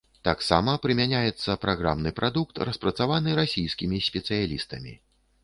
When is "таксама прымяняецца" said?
0.27-1.55